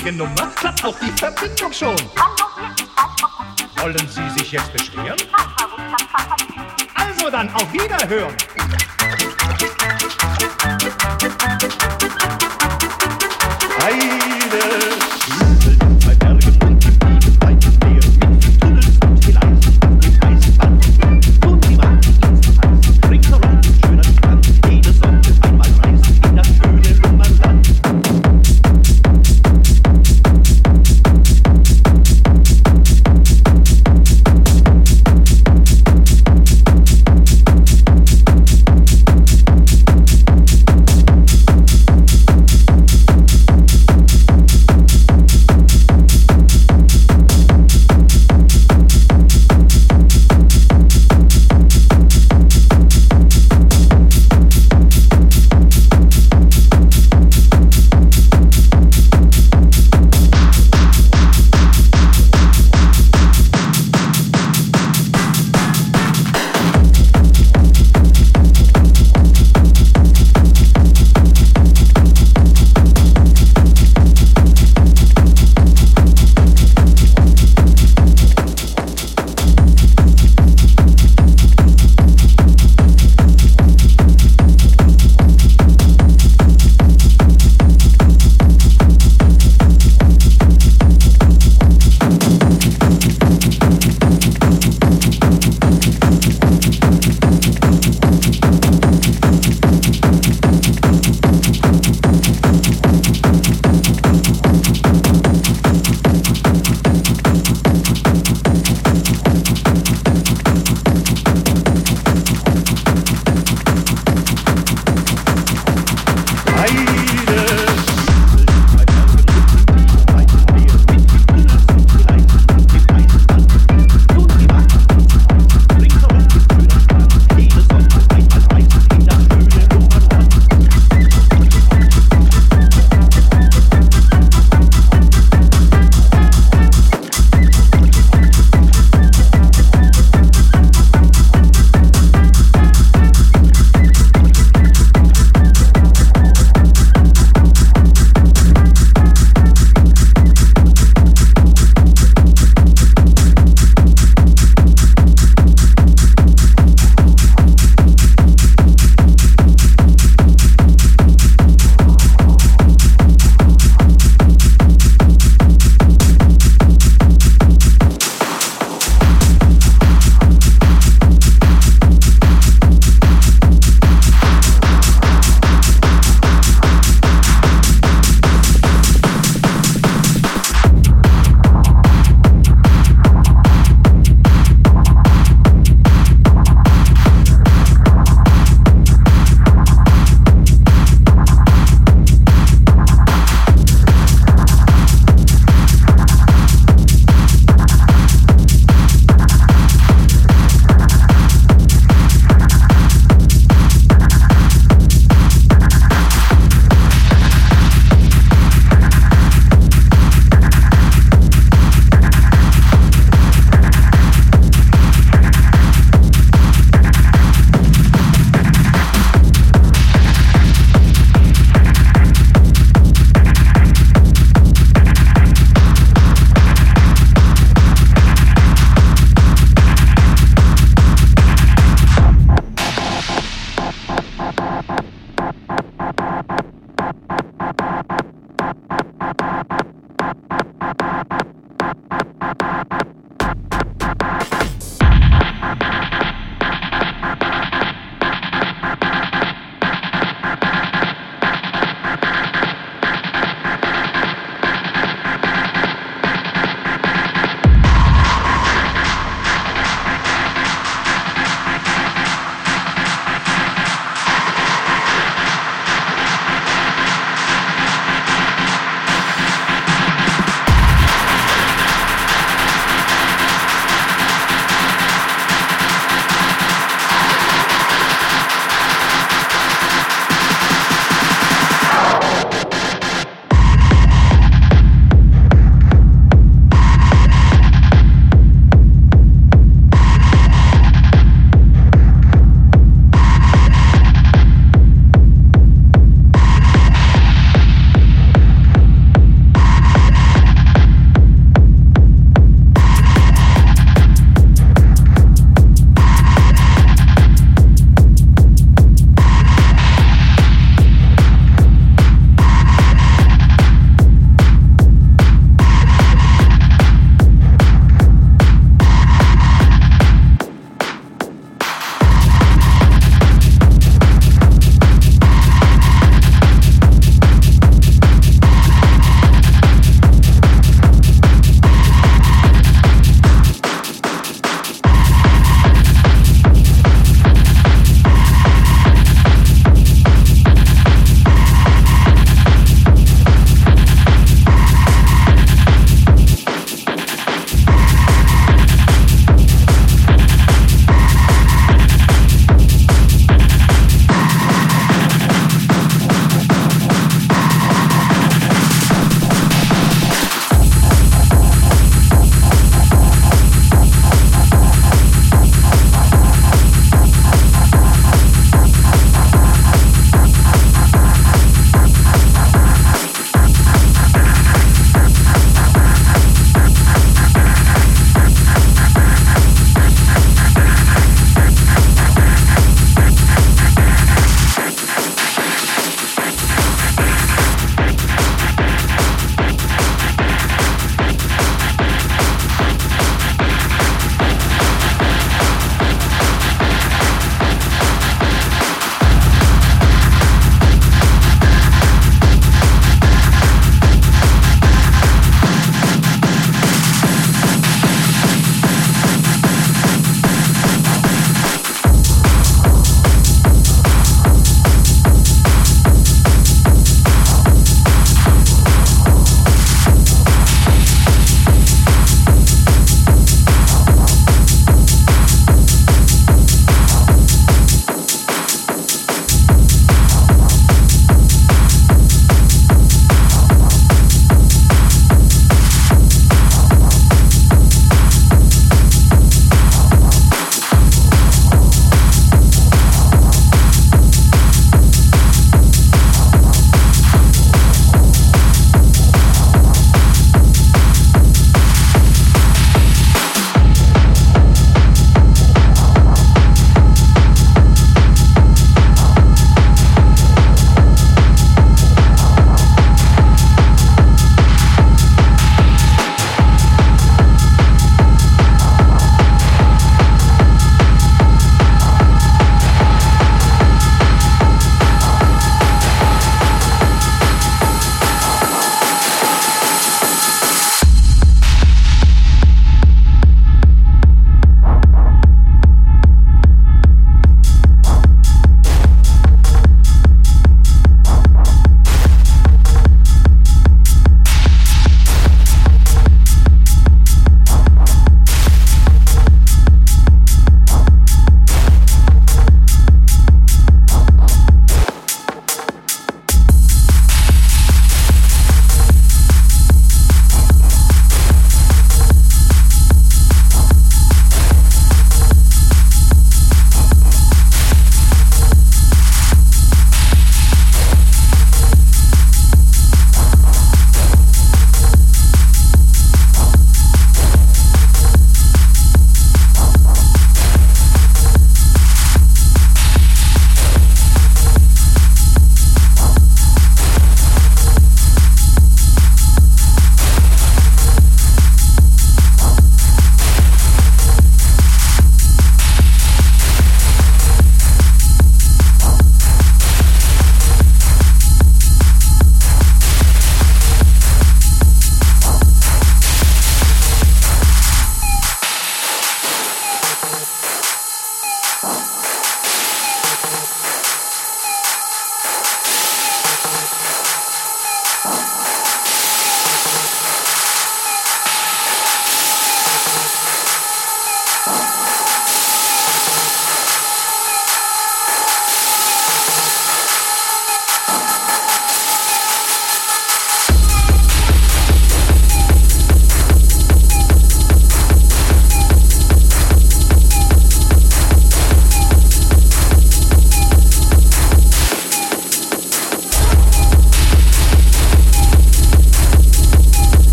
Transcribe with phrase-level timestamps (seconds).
[0.00, 1.96] richtige Nummer, klappt doch die Verbindung schon.
[3.76, 5.18] Wollen Sie sich jetzt beschweren?
[6.94, 8.34] Also dann, auf Wiederhören!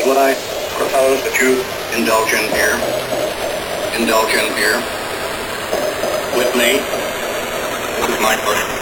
[0.00, 0.34] is what I
[0.78, 1.60] propose that you
[1.96, 2.76] indulge in here.
[3.98, 4.78] Indulge in here.
[6.36, 6.80] With me.
[8.00, 8.79] With my push.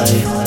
[0.00, 0.39] body.